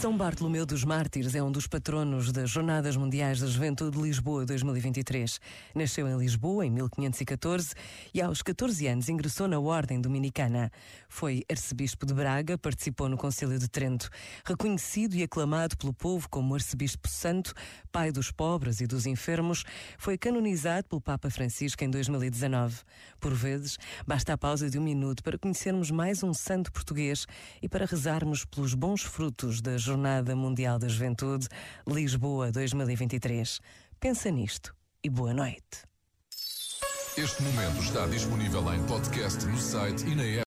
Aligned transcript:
São 0.00 0.16
Bartolomeu 0.16 0.64
dos 0.64 0.82
Mártires 0.82 1.34
é 1.34 1.42
um 1.42 1.52
dos 1.52 1.66
patronos 1.66 2.32
das 2.32 2.48
Jornadas 2.48 2.96
Mundiais 2.96 3.38
da 3.38 3.46
Juventude 3.46 3.98
de 3.98 4.02
Lisboa 4.02 4.46
2023. 4.46 5.38
Nasceu 5.74 6.08
em 6.08 6.16
Lisboa 6.16 6.64
em 6.64 6.70
1514 6.70 7.74
e 8.14 8.22
aos 8.22 8.40
14 8.40 8.86
anos 8.86 9.10
ingressou 9.10 9.46
na 9.46 9.60
Ordem 9.60 10.00
Dominicana. 10.00 10.72
Foi 11.06 11.44
arcebispo 11.50 12.06
de 12.06 12.14
Braga, 12.14 12.56
participou 12.56 13.10
no 13.10 13.18
Concílio 13.18 13.58
de 13.58 13.68
Trento. 13.68 14.08
Reconhecido 14.42 15.16
e 15.16 15.22
aclamado 15.22 15.76
pelo 15.76 15.92
povo 15.92 16.30
como 16.30 16.54
arcebispo 16.54 17.06
santo, 17.06 17.52
pai 17.92 18.10
dos 18.10 18.30
pobres 18.30 18.80
e 18.80 18.86
dos 18.86 19.04
enfermos, 19.04 19.64
foi 19.98 20.16
canonizado 20.16 20.88
pelo 20.88 21.02
Papa 21.02 21.28
Francisco 21.28 21.84
em 21.84 21.90
2019. 21.90 22.74
Por 23.20 23.34
vezes, 23.34 23.76
basta 24.06 24.32
a 24.32 24.38
pausa 24.38 24.70
de 24.70 24.78
um 24.78 24.82
minuto 24.82 25.22
para 25.22 25.38
conhecermos 25.38 25.90
mais 25.90 26.22
um 26.22 26.32
santo 26.32 26.72
português 26.72 27.26
e 27.60 27.68
para 27.68 27.84
rezarmos 27.84 28.46
pelos 28.46 28.72
bons 28.72 29.02
frutos 29.02 29.60
da 29.60 29.76
Jornada 29.90 30.36
Mundial 30.36 30.78
da 30.78 30.86
Juventude 30.86 31.48
Lisboa 31.84 32.52
2023. 32.52 33.58
Pensa 33.98 34.30
nisto 34.30 34.72
e 35.02 35.10
boa 35.10 35.34
noite. 35.34 35.82
Este 37.18 37.42
momento 37.42 37.82
está 37.82 38.06
disponível 38.06 38.72
em 38.72 38.80
podcast 38.84 39.44
no 39.46 39.58
site 39.58 40.06
e 40.06 40.14
na 40.14 40.22
app. 40.22 40.38